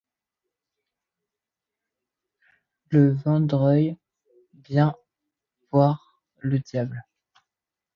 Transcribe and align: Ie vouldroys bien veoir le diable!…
Ie 2.97 3.11
vouldroys 3.19 3.97
bien 4.53 4.95
veoir 5.71 6.23
le 6.37 6.57
diable!… 6.57 7.03